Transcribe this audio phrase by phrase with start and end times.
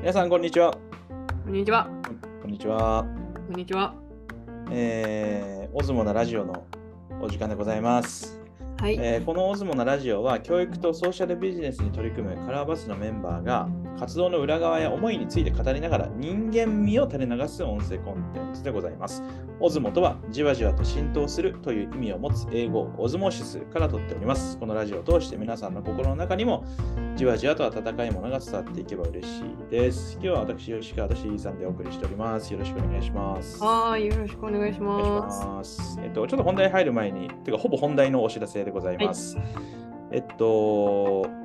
[0.00, 0.72] 皆さん、こんにちは。
[1.44, 1.86] こんにちは。
[2.40, 3.04] こんにちは。
[3.48, 3.94] こんにちは。
[4.70, 6.64] えー、オズモなラジオの
[7.20, 8.40] お時間でございます。
[8.80, 8.96] はい。
[8.98, 19.22] えーこのオズモなラジオは、教育とソーシャルビジネスに取り組むカラーバスのメンバーが、活動の裏側や思いについて語りながら人間味を垂れ流す音声コンテンツでございます。
[19.62, 24.58] オズモとは、じわじわと浸透するという意味を持つ英語、オズモシスから取っております。
[24.58, 26.64] このラジオを通して皆さんの心の中にも、
[27.14, 30.14] じわじわと温かいものが伝わっていけば嬉しいです。
[30.14, 32.50] 今日は私、吉川としーさんでお送りしております。
[32.50, 33.62] よろしくお願いします。
[33.62, 34.06] はーい。
[34.06, 35.46] よろしくお願いします。
[35.46, 36.00] ます。
[36.02, 39.36] えっと、ちょっと本題入る前に、てか、ほぼ本題のお知らせでございます。
[40.10, 41.39] えっと、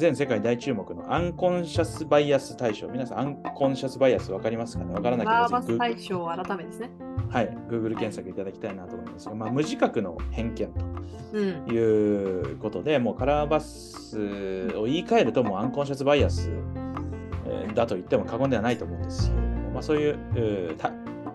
[0.00, 2.88] 全世界大注目のアンコンシャスバイアス対象。
[2.88, 4.94] 皆さん、アンコンシャスバイアス分かりますかね？
[4.94, 6.90] 分からなければバーバスぜひ対象改めですね。
[7.28, 10.72] はい、Google 検索いただきたいなと思いますが、まあ、無自覚の偏見
[11.34, 11.64] うん。
[11.66, 16.50] ということで、もうカラーバスを言い換えると、もうアンコンシャスバイアス
[17.46, 20.18] えーだと言っても過言ではないと思うんですけれども、まあ、そういう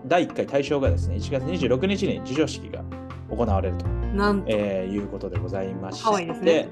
[0.06, 2.82] 第1回大賞がですね、1月26日に授賞式が
[3.30, 6.02] 行われると、なんと、えーいうことでございまし
[6.44, 6.68] て、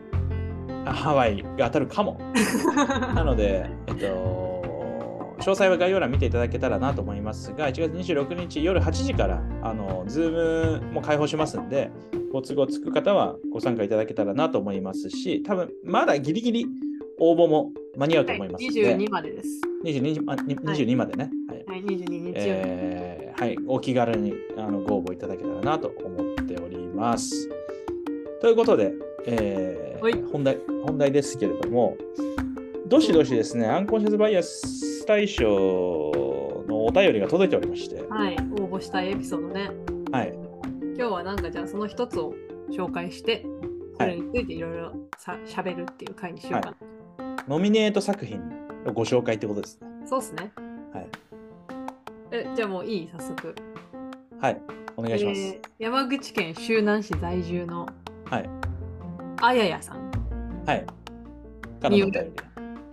[0.92, 2.18] ハワイが当たるかも。
[3.14, 4.54] なので、えっと、
[5.38, 11.90] 詳細は概要欄見ていただけたらなと思いますが、1月26日夜8時から、あの、ズームも開放しますんで、
[12.32, 16.66] ご都合つく方はご参加いただけたらなと思いますし、多分まだギリギリ
[17.20, 19.60] 応募も間に合うとはい思いますので、22までです。
[19.84, 21.30] 22, あに22までね。
[21.48, 22.32] はいはい、22日。
[22.36, 27.48] えーはい、お気軽にあのご応募いただけたらなと思っております。
[28.40, 28.92] ということで、
[29.26, 31.96] えーはい本題本題ですけれども、
[32.86, 35.44] どしどしですね、アンコンシャスバイアス対象
[36.68, 38.36] のお便りが届いておりまして、はい。
[38.60, 39.70] 応募したいエピソードね。
[40.12, 40.34] はい、
[40.96, 42.34] 今日はなんかじゃあその一つを
[42.70, 43.46] 紹介して、
[43.98, 46.76] それについていろいろさ喋るっていう回にしようかな。
[47.48, 48.40] ノミネート作品
[48.84, 49.88] のご紹介ってことですね。
[50.06, 50.52] そうっすね。
[50.92, 51.06] はい、
[52.30, 53.10] え、じゃあもういい？
[53.12, 53.54] 早速。
[54.40, 54.60] はい、
[54.96, 55.40] お願いします。
[55.40, 57.86] えー山口県周南市在住の
[58.26, 58.48] はい、
[59.46, 60.10] あややさん
[60.66, 60.86] はい。
[61.80, 62.32] からのお便り。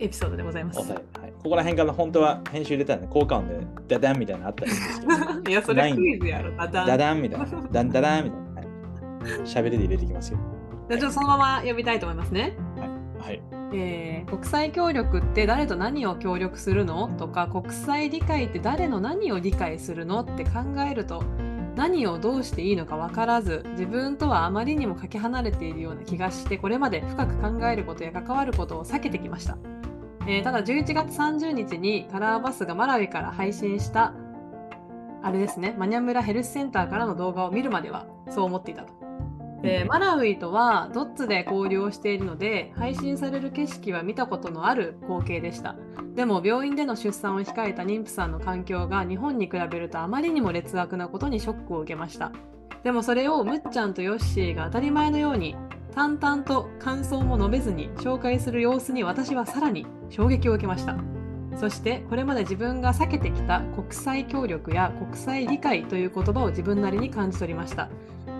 [0.00, 0.78] エピソードでございます。
[0.80, 1.02] はい、
[1.42, 5.12] ここら辺から本当は編集入れたらね、効果音でダダンみたいなのあったらいいんですけど、
[5.50, 6.50] いや、それクイズやろ。
[6.56, 8.46] ダダンダダンみたいな、ダンダダンみたいな。
[8.60, 8.72] はい
[9.44, 10.38] 喋りで入れていきますよ。
[10.88, 12.56] じゃあちょっとそのまま読みたいと思いますね。
[13.20, 13.40] はい。
[13.72, 17.08] えー国際協力って誰と何を協力するの？
[17.18, 20.20] とか国際理解って誰の何を理解するの？
[20.22, 20.50] って考
[20.90, 21.22] えると
[21.74, 29.56] 何をどうしていいのか分からず自分とはあまりにもかけ離れているような気がしてこれまで深く考えることや関わることを避けてきました、
[30.26, 34.12] えーただ11月30日にカラーバスがマラウイから配信した
[35.22, 39.01] あれですねマニャムラヘルスセンターからの動画を見るまではそう思っていたと。
[39.62, 45.76] でマラウイとはドッツで交流をしているので配信される景色は見たことのある光景でした。
[46.16, 52.32] でも病院での出産を控えた妊婦さんの環境が日本に比べるとあまりにも劣悪なことにショックを受けました。
[52.82, 55.54] でもそれをむっちゃんとヨッシーが当たり前のように
[55.94, 60.96] 淡々と感想も述べずに紹介する様子に私はさらに衝撃を受けました。
[61.56, 67.90] そしてこれまで自分が避けてきた国際協力や国際理解という言葉を自分なりに感じ取りました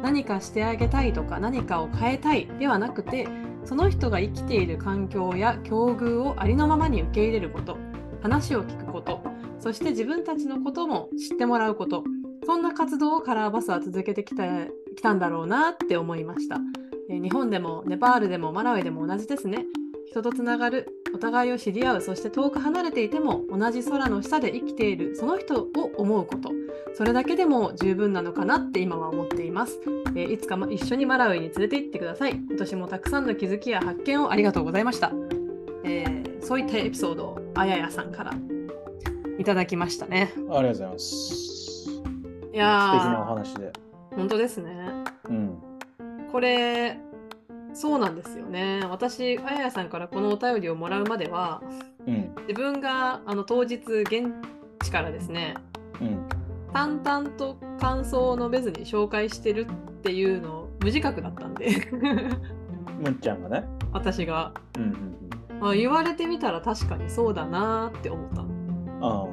[0.02, 3.28] 何かしてあげたいとか何かを変えたいではなくて
[3.64, 7.78] その人が生きている環境や境遇をありのままに受け入れること
[8.22, 9.22] 話を聞くこと
[9.58, 12.04] そして自分たちのことも知ってもらうこと
[12.44, 14.44] そんな活動をカラーバスは続けてきた
[14.96, 16.56] きたんだろうなって思いました、
[17.08, 19.66] えー日本でもネパールでもマラウイでも同じですね。
[20.12, 26.50] 人とつながるお互いを知り合うそして遠く離れていても同じ空の下で生きているその人を思うこと
[26.95, 29.78] それだけでも十分なのかなって今は思っています
[30.15, 32.33] えーいつかま一緒にマラウイに連れて行ってください。
[32.33, 35.11] 今年もたくさんの気づきや発見をありがとうございました。
[35.84, 38.34] えーそういったエピソードをあややさんから
[39.39, 40.33] いただきましたね。
[40.37, 41.06] ありがとうございます。
[41.85, 42.00] 素い
[42.53, 43.73] 敵なおや話で。
[44.12, 44.91] ー、本当ですね。
[45.29, 45.58] うん。
[46.31, 46.99] これ、
[47.74, 48.80] そうなんですよね。
[48.90, 51.62] 私、あややさんからこのお便りをもらうまでは、
[52.06, 52.34] うん。
[52.48, 54.32] 自分があの当日現
[54.82, 55.54] 地からですね、
[56.00, 56.28] うん。
[56.72, 61.69] 淡々と感想を述べずに紹介してるっていうの無自覚だったんで
[62.98, 63.64] むっちゃんがね。
[63.92, 65.12] 私がうんうん
[65.64, 68.42] あ言われてみたら確かにそうだなーって思った。
[69.06, 69.26] あ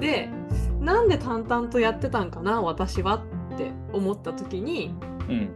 [0.00, 0.30] で
[0.80, 3.16] なんで淡々とやってたんかな私は
[3.54, 5.06] って思った時にあ。
[5.28, 5.50] うん。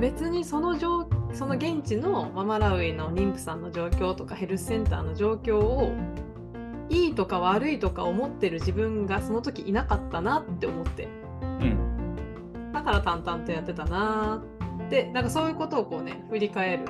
[0.00, 5.92] 別にその状その現地のママラウイの妊婦さんの状況とかヘルスセンターの状況を
[6.88, 11.08] いいとか悪いとか思ってる自分がその時いなかったなって思って
[11.42, 12.72] うん。
[12.72, 16.84] だから淡々とやってたなーってなんかそういうことをこうね振り返る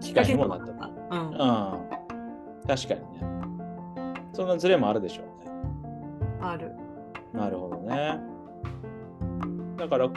[0.00, 0.72] きっかけにもなった？
[0.72, 2.66] うんああ。
[2.66, 3.20] 確かにね。
[4.32, 5.50] そんなズレもあるでしょうね。
[6.40, 6.72] ある。
[7.32, 8.18] なるほどね。
[9.76, 10.08] だから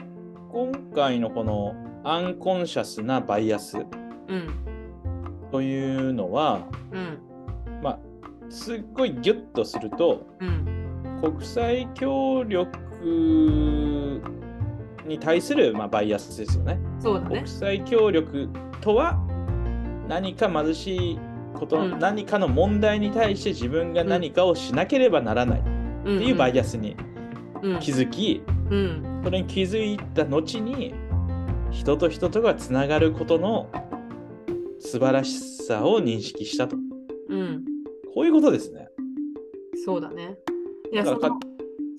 [0.51, 3.81] 今回のこのアンコンシャスなバイアスう
[4.36, 4.54] ん。
[5.51, 7.19] というのは、うん。
[7.81, 8.00] まあ、
[8.50, 11.19] すっごいギュッとするとうん。
[11.22, 14.22] 国際協力
[15.06, 16.80] に対する、まあ、バイアスですよね。
[17.00, 17.48] そうだね国。
[17.48, 18.50] 際協力
[18.81, 19.19] とは
[20.07, 21.19] 何か貧しい
[21.54, 25.63] こと、うん何かの問題に対して自分が何かをしなければならないっ
[26.01, 26.96] っていうバイアスに
[27.62, 29.09] うん気づき、うん。
[29.24, 30.94] それに気づいた後に
[31.71, 33.69] 人と人とがつながることの
[34.80, 36.77] 素晴らしさを認識したと
[37.30, 37.63] うん。
[38.13, 38.89] こういうことですね。
[39.86, 40.36] そうだね。
[40.92, 41.39] いや、その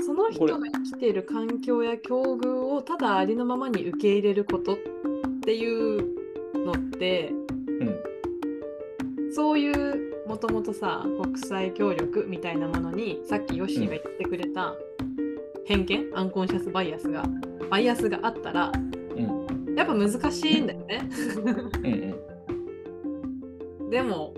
[0.05, 4.77] その人が生きている環境や境遇をただありのままに受け入れることっ
[5.43, 6.03] ていう
[6.65, 8.01] のって、うん
[9.33, 14.75] そういうもともとさ国際協力みたいなものにさっきヨッシーが言ってくれた
[15.71, 17.25] 偏見、アンコンシャスバイアスが
[17.71, 18.73] バイアスがあったら
[19.17, 19.21] う
[19.73, 19.77] ん。
[19.77, 21.09] やっぱ難しいんだよね。
[21.37, 21.87] うん
[23.81, 23.91] うん。
[23.91, 24.35] でも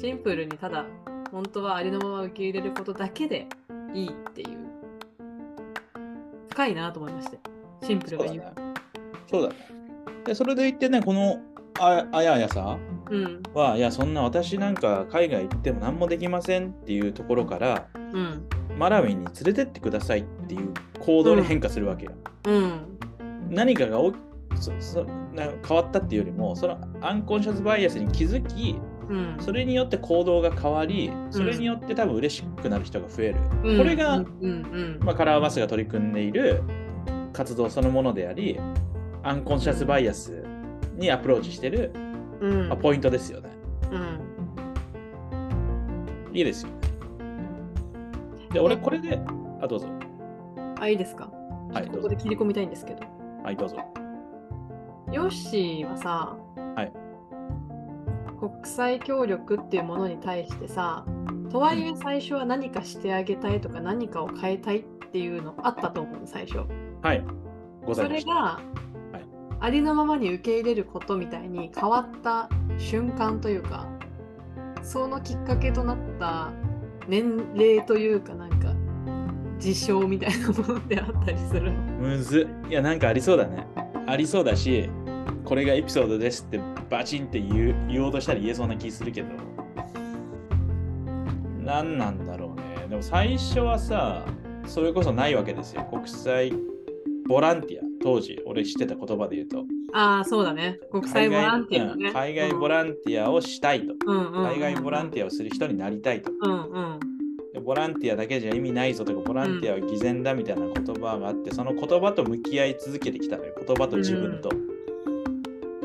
[0.00, 0.86] シンプルにただ
[1.30, 3.46] 本当はありのまま受け入れることだけで
[3.92, 4.48] いいっていう。
[6.48, 7.38] 深いなと思いまして
[7.82, 8.44] シンプルが言う
[9.30, 9.54] そうだね。
[9.54, 9.60] ね。
[10.24, 11.38] でそれで言ってねこの
[11.80, 12.78] ああやあやさん
[13.10, 13.42] うん。
[13.52, 18.48] はいやそんな私なんか海外行っても何もできませんっていうところからうん
[18.78, 22.12] マラウィに連れてってくださいっていう行動に変化するわけよ。
[22.46, 22.98] うん。
[23.50, 24.12] 何かがお
[24.56, 25.04] そそ
[25.34, 28.78] な変わったっていうよりもそのアンコンシャスバイアスに気づき
[29.08, 29.36] うん。
[29.40, 33.78] それによって行動が変わりそれによって多分嬉しくなる人が増える、うん。
[33.78, 34.26] これが、うん。
[34.46, 35.00] うん。
[35.00, 36.62] まあ、カラーバスが取り組んでいる
[37.32, 38.58] 活動そのものであり
[39.22, 40.44] アンコンシャスバイアス
[40.96, 41.92] にアプローチしてる、
[42.40, 42.68] うん。
[42.68, 43.50] まあ、ポイントですよね。
[43.90, 44.20] うん。
[46.32, 46.81] いいですよね
[48.52, 49.20] で俺これで
[49.60, 49.88] あどうぞ。
[50.80, 51.30] あいいですか？
[51.72, 53.04] はいここで切り込みたいんですけど。
[53.42, 53.76] はいどうぞ。
[55.10, 56.36] ヨッシーはさ、
[56.74, 56.92] はい。
[58.38, 61.04] 国際協力っていうものに対してさ
[61.50, 64.82] とはいえ最初は何かしてあげたいとか何かを変えたいっ
[65.12, 66.66] ていうのあったと思う最初。
[67.02, 67.24] はい。
[67.84, 68.30] ござそいました。
[68.30, 68.60] れが、
[69.20, 69.26] い。
[69.60, 73.86] ありのままに受け入れることみたいに変わった瞬間というか
[74.82, 76.50] そのきっかけとなった
[77.06, 78.34] 年齢というか
[79.62, 81.78] 事象みたいなものってあったりするの？
[82.00, 82.48] むず。
[82.66, 83.66] っいやなんかありそうだね。
[84.06, 84.90] ありそうだし
[85.44, 86.60] これがエピソードですって
[86.90, 89.28] バチンって言う言おうとしたら言えそうな気するけど。
[91.64, 92.88] 何なんだろうね。
[92.88, 94.26] でも最初はさ
[94.66, 95.86] それこそないわけですよ。
[95.90, 96.52] 国際
[97.28, 97.82] ボランティア。
[98.02, 99.64] 当時俺知ってた言葉で言うと。
[99.94, 100.80] ああそうだね。
[100.90, 106.32] 国際ボランティアだね、うん海外ボランティアをしたいと、うんうん海外ボランィティアをする人になりたいと。
[106.32, 106.98] アうんうん。
[106.98, 107.06] で
[107.62, 114.50] ボランティアだけじゃ意味ないぞとかボランティアは偽善だみたいな言葉があって、その言葉と向き合い続けてきたのよ言葉と自分と、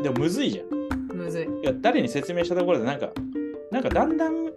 [0.02, 0.68] でもむずいじゃん。
[1.16, 1.46] むずい。
[1.46, 3.10] いや誰に説明したところでなんか
[3.72, 4.52] なんかだんだんも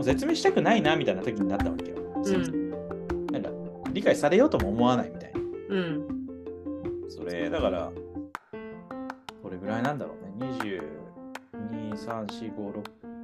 [0.00, 2.70] う説明したくないなみたいな時になったわけよ、うん。
[3.32, 3.50] なんか
[3.92, 5.40] 理解されようとも思わないみたいな。
[5.70, 6.06] うん。
[7.08, 7.92] それだから
[9.42, 10.46] これぐらいなんだろうね。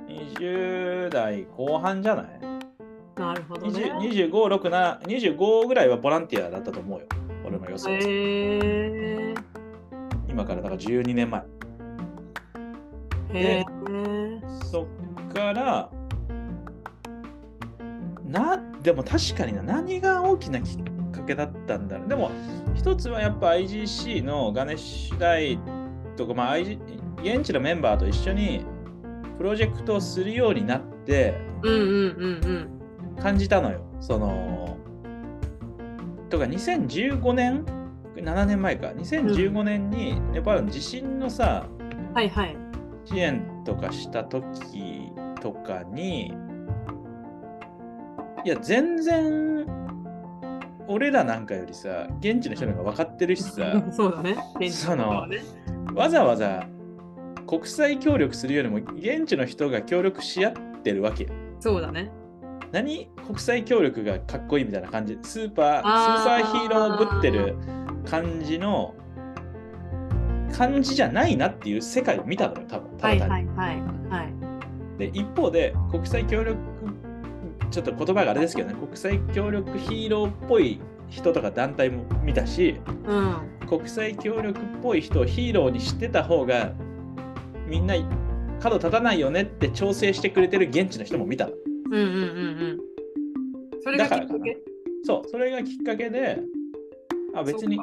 [0.08, 2.40] 22345620代後半じゃない？
[3.22, 7.06] なるほどね20 25、6な25ぐらいはボランティアだったと思うよ。
[7.44, 7.90] 俺の予想。
[7.90, 9.34] へえ
[10.28, 11.42] 今からだから12年前。
[13.34, 13.64] へえ
[14.64, 15.90] そっから、
[18.26, 22.08] な、でも確かにな、何が大きなきっかけだったんだろう。
[22.08, 22.30] でも、
[22.74, 25.58] 一つはやっぱ IGC のガネッシュ大
[26.16, 26.78] とか、まあ、IG
[27.22, 28.64] 現地のメンバーと一緒に
[29.38, 31.80] プロジェクトをするようになって、うんうん
[32.44, 32.81] うん
[33.20, 33.80] 感じたのよ。
[34.00, 34.76] その、
[36.28, 37.64] とか2015年
[38.16, 38.88] ?7 年前か。
[38.88, 42.56] 2015年にネパールの地震のさ、うんはいはい
[43.04, 46.32] 支援とかした時とかに、
[48.44, 49.66] いや、全然、
[50.88, 55.26] 俺らなんかよりさ、現地の人の方が分かってるしさ、 そうだね現地その
[55.94, 56.66] わざわざ
[57.46, 60.52] 国際協力するよりも現地の人が協力し合っ
[60.82, 61.30] てるわけよ。
[61.60, 62.10] そうだね
[62.72, 65.18] 何国際協力がかっこいいみたいな感じ？
[65.22, 67.54] スーパースーパーヒーローぶってる
[68.06, 68.94] 感じの
[70.56, 74.32] 感じじゃないなっていう世界を見たのよ多分たはいだ単に、はいはいはい。
[74.98, 76.58] で一方で国際協力
[77.70, 83.36] ちょっと言葉があれですけどね国際協力ヒーローっぽい人とか団体も見たしうん。
[83.66, 86.72] 国際協力っぽい人をヒーローにしてた方が
[87.66, 87.94] みんな
[88.60, 91.52] 角立たないよねって調整してくれてる現地の人も見たの。
[91.92, 92.20] うんうんうんう
[92.74, 92.80] ん。
[93.82, 94.58] それがきっかけ？
[95.04, 96.40] そう、それがきっかけで、
[97.34, 97.78] あ、別に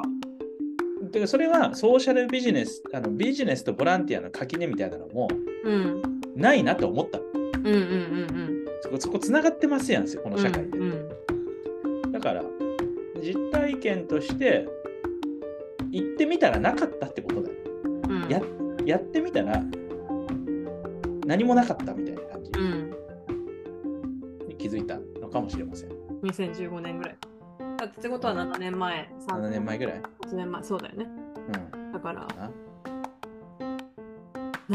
[1.12, 5.28] てかそれはソーシャルビジネス、あのビジネスとボランティアの垣根みたいなのも
[5.64, 6.02] うん
[6.36, 7.24] ないなと思ったの。
[7.24, 10.36] うんうんうんそこ、そこつながってますやんすよ、こうん。
[10.36, 10.78] の社会で。
[10.78, 11.08] うん
[12.12, 12.42] だから、
[13.22, 14.66] 実体験として、
[15.92, 17.54] 行ってみたらなかったってことだよ。
[18.08, 18.42] うんや
[18.84, 19.62] やってみたら、
[21.26, 22.89] 何もなかったみたいな感じうん。
[24.70, 25.90] づいたのかもしれません。
[26.22, 27.16] 2015年ぐらい。
[27.78, 31.06] だってことは7年前、7年前ぐらい？8年前、そうだよね。
[31.74, 31.92] うん。
[31.92, 32.26] だから、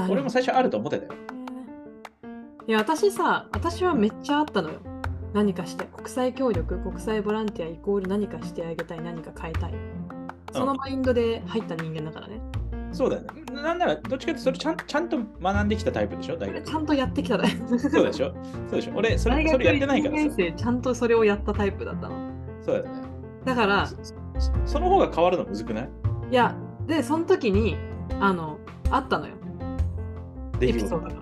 [0.10, 1.14] 俺も最初あると思ってたよ。
[2.68, 4.80] いや、私さ、私はめっちゃあったのよ。
[5.34, 9.74] 何かして、国際協力、国際ボランティアイコール何かしてあげたい、何か変えたい。
[10.52, 12.42] そのマインドで入った人間だからね。
[12.96, 13.44] そうだよね。
[13.52, 16.66] なんなら、どっちかってそれちゃんちゃんと学んできたタイプでしょ、大学。
[16.66, 17.50] ちゃんとやってきたね。
[17.78, 18.34] そうでしょ？
[18.70, 18.94] そうでしょ？
[18.96, 20.36] 俺それ、それやってないから1年さ。
[20.38, 22.32] 生、ちゃんとそれをやったタイプだったの。
[22.62, 23.02] そうだよね。
[23.44, 23.96] だから、そ
[24.66, 25.90] その方が変わるのむずくない？
[26.32, 26.56] いや、
[26.88, 27.76] で、その時に、
[28.20, 28.58] あの、
[28.90, 29.36] あったのよ。
[30.62, 31.16] エピソードが。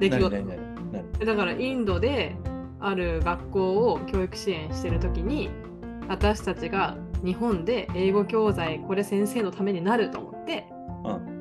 [0.00, 0.56] 出来事何何
[0.92, 1.26] 何何？
[1.26, 2.34] だからインドで
[2.80, 5.50] ある学校を教育支援してる時に
[6.08, 10.29] 私たちが日本で英語教材これ先生のためになると思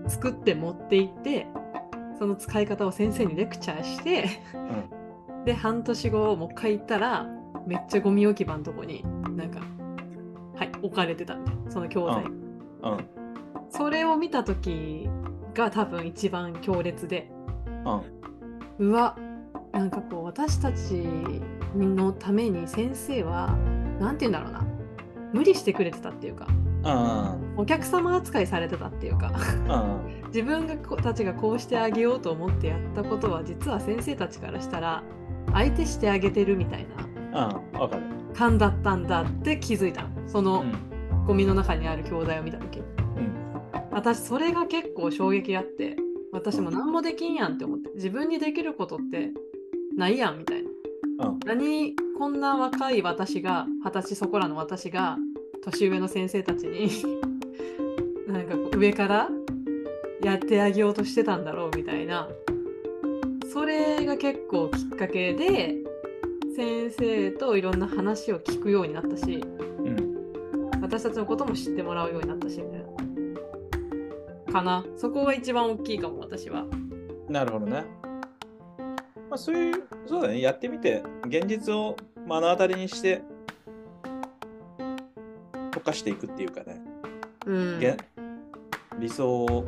[0.08, 1.48] 作って持って行って
[2.18, 4.42] その使い方を先生にレクチャーして
[5.46, 7.28] で半年後もう一回行ったら
[7.66, 9.04] めっちゃゴミ置き場のとこに
[9.36, 9.62] なんか
[10.56, 12.32] はい置かれてたんでその教材、うん。
[12.82, 13.08] うん。
[13.70, 15.08] それを見た時
[15.54, 17.32] が多分一番強烈で
[18.80, 18.90] うん。
[18.90, 19.18] うわ
[19.72, 21.08] なんかこう私たち
[21.76, 23.56] のために先生は
[24.00, 24.66] 何て言うんだろうな
[25.34, 26.69] 無理してくれてたっていうかうん。
[27.58, 29.32] お客様扱いされてたっていうか
[29.68, 30.28] うん。
[30.28, 35.04] 自分がこたちがこうしてあげようと思ってやったことは実は先生たちからしたら
[35.52, 36.86] 相手してあげてるみたい
[37.34, 37.62] な。
[38.34, 41.26] 感だったんだって気づいたのそうのん。
[41.28, 42.86] ゴミの中にある教材を見た時うん。
[43.92, 45.98] 私それが結構衝撃あって
[46.32, 49.32] 私も何もできんやんって思って自分にできることって
[49.98, 50.64] ないやんみたい
[51.18, 51.40] なうん。
[51.46, 55.18] 何こんな若い私が二十歳そこらの私が
[55.64, 56.90] 年上の先生たちに
[58.28, 59.30] なんかこう上から
[60.22, 62.30] やってあげようとしてたんだろうみたいな
[63.52, 65.78] それが結構きっかけで
[66.56, 69.44] 先生といろんな話を聞くようになったし
[69.80, 70.70] うん。
[70.82, 72.80] 私たちのことも知ってもらうようになったしみたい
[74.48, 76.66] なかなそこが一番大きいかも私は
[77.30, 77.86] なるほどね。
[79.30, 80.42] まあ、そういう、そうだね。
[80.42, 81.96] やってみて、現実を
[82.28, 83.22] 目の当たりにして、
[85.80, 86.82] 溶かしていくっていうかね。
[87.46, 87.98] うんげ
[89.00, 89.66] 理想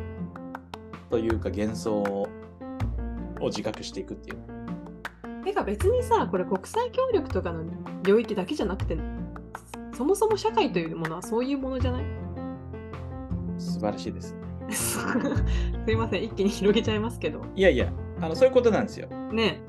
[1.09, 2.27] というか幻想を
[3.43, 4.37] 自覚していくっていう。
[5.43, 7.63] てか別にさこれ国際協力とかの
[8.03, 8.97] 領域だけじゃなくて
[9.95, 12.03] そもそも社会というものはそういうものじゃない？
[13.57, 14.35] 素晴らしいです。
[14.71, 14.99] す
[15.91, 17.91] いません一気に広げちゃいますけどいやいや、
[18.21, 19.07] あのそういうことなんですよ。
[19.31, 19.61] ね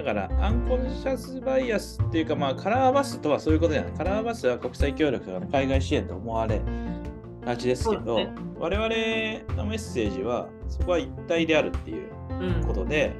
[0.00, 3.92] だから、アンコンシャスバイアスっていうか、まあ、カラーバスとはそういうことじゃない。
[3.92, 6.62] カラーバスは国際協力とかの海外支援と思われ
[7.44, 8.88] がちですけど、ね我々
[9.56, 12.08] のメッセージは、そこは一体であるっていう
[12.40, 13.12] うんことで、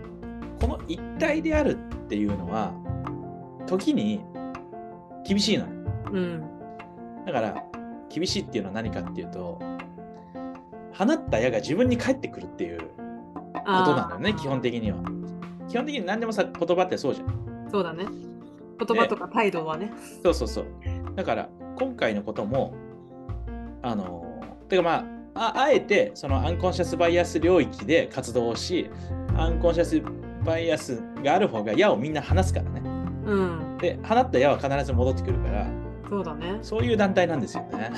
[0.59, 1.77] この一体であるっ
[2.09, 2.73] ていうのは、
[3.67, 4.23] 時に
[5.27, 5.71] 厳しいのよ。
[6.13, 6.45] うん
[7.27, 7.63] だから、
[8.09, 9.59] 厳しいっていうのは何かっていうと、
[10.95, 12.85] 放った矢が自分に返ってくるっていうこ
[13.55, 15.20] となのよね、基本的には。
[15.71, 17.69] 基本的に何でもさ、言葉ってそうじゃん。
[17.71, 20.67] そうだね言葉とか態度はねそうそうそう。
[21.15, 22.75] だから、今回のことも、
[23.83, 28.91] あの、てかまあ、ああえて、そのアンコンシャスバイアス領域で活動をし、
[29.37, 30.03] アンコンシャス
[30.45, 32.83] バイアスがある方が矢をみんな放すからね。
[33.27, 35.67] うんで、放った矢は必ず戻ってくるから、
[36.09, 37.93] そうだねそういう団体なんですよね。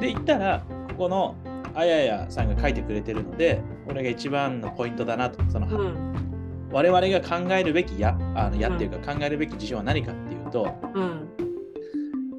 [0.00, 1.34] で、言ったら、ここの
[1.74, 5.38] あややさんが書いてくれてるので、これが一番のポイントだなと。
[5.50, 6.29] その、うん
[6.72, 11.28] 我々が考えるべき矢、あの矢っていうか考えるべき事象は何かっていうと、うん。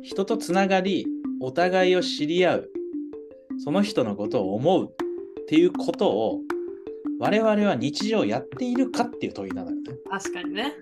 [0.01, 1.05] 人とつながり、
[1.41, 2.69] お互いを知り合う、
[3.63, 6.39] その人のことを思うっていうことを、
[7.19, 9.81] 我々は日常やっているかっていう問いなのよね。
[10.09, 10.73] 確かにね。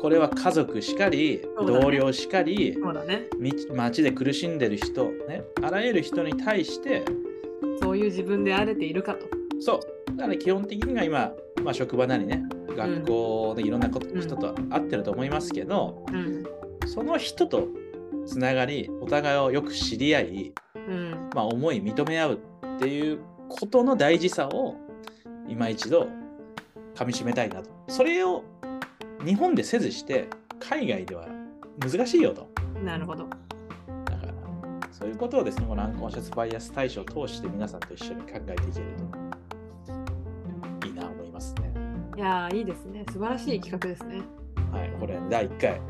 [0.00, 1.66] これは家族しかり、ね。
[1.66, 3.28] 同僚しかり、そうだね。
[3.38, 7.04] み街で苦しんでる人、ね、あらゆる人に対して、
[7.82, 9.26] そういう自分であれているかと。
[9.60, 9.80] そ
[10.12, 12.42] う、だから基本的には今、まあ、職場なりね、
[12.78, 16.44] 学校でいろんなこと、うん人と会ってると思いますけど、うん
[16.86, 17.68] その人と
[18.26, 22.40] つながり、お互いをよく知り合い、うんまあ、思い認め合う
[22.76, 24.76] っていうことの大事さを
[25.46, 26.08] 今一度
[26.94, 27.70] 噛みしめたいなと。
[27.88, 28.44] それを
[29.24, 30.28] 日本でせずして、
[30.60, 31.28] 海外では
[31.78, 32.48] 難しいよと。
[32.84, 33.26] なるほど。
[33.26, 34.32] だから、
[34.92, 39.27] そういうことをですね、このアンコンシャスバイアス対象を通して皆さんと一緒に考えていけると
[42.18, 43.04] いやーいいですね。
[43.12, 44.22] 素晴らしい企画ですね。
[44.72, 45.80] はい、これ第1回、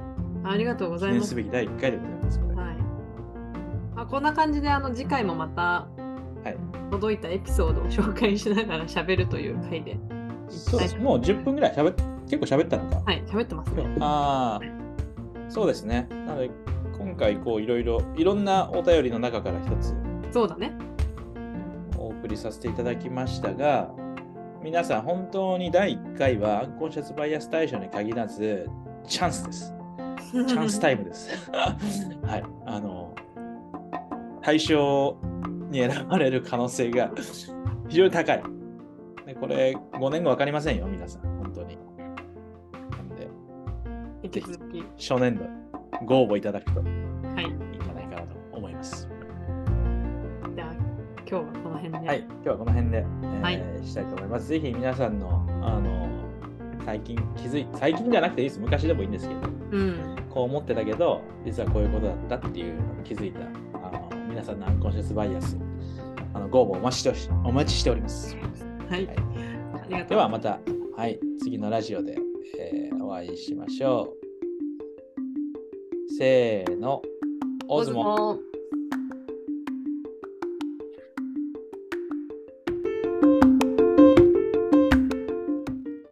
[0.45, 1.35] ありがとうございますす。
[1.35, 2.39] べき第1回でございます。
[2.39, 2.77] はい。
[3.97, 5.89] まあ、こんな感じであの次回もまたは
[6.45, 6.57] い
[6.91, 9.99] 届いたエピソードを紹介しながら喋るという回で、
[10.51, 10.99] そうです。
[10.99, 11.95] もう10分ぐらい喋っ
[12.29, 13.03] 結構喋ったのか？
[13.07, 13.87] はい、喋ってますね。
[14.01, 16.09] ああ、そうですね。
[16.11, 16.51] なので、
[16.99, 19.95] 今回、こう、いろいろ、いろんなお便りの中から一つ
[20.31, 20.77] そうだね。
[21.97, 23.91] お送りさせていただきましたが、
[24.63, 28.69] 皆さん、本当に第1回はアンコンシャスバイアス対象に限らず、
[29.07, 29.75] チャンスです。
[30.33, 31.31] チャンスタイムです。
[31.53, 32.45] はい。
[32.67, 33.15] あの、
[34.43, 35.17] 対象
[35.71, 37.11] に選ばれる可能性が
[37.89, 38.43] 非常に高い。
[39.27, 41.23] でこれ、5年後分かりませんよ、皆さん。
[41.39, 41.79] 本当に。
[42.91, 43.29] なので、
[44.25, 44.83] 引き続き。
[44.99, 45.45] 初年度
[46.05, 47.45] ご応募いただくといはい。
[47.45, 49.09] いんじゃないかなと思います。
[50.55, 50.73] じゃあ、
[51.19, 52.09] 今日はこの辺で。
[52.09, 54.49] はい、今日はこの辺で、えーはいしたいと思います。
[54.49, 56.09] ぜひ皆さんの、あの、
[56.85, 58.61] 最近気づい、最近じゃなくていいです。
[58.61, 59.41] 昔でもいいんですけど、
[59.73, 60.17] うん。
[60.31, 63.41] こう思ってたけど、実はこういうことだったっていうのに気づいた、
[63.87, 65.57] あの皆さんのアンコンシャスバイアス、
[66.35, 68.37] あのご応募お待ちしておお待ちしております。
[68.89, 69.07] はい。
[69.07, 70.07] はい。
[70.07, 70.59] ではまた、
[70.97, 72.19] はい、次のラジオで、
[72.59, 74.15] えーお会いしましょ
[76.11, 76.13] う。
[76.19, 77.01] せーの、
[77.69, 78.13] オズモ。
[78.13, 78.48] オズモ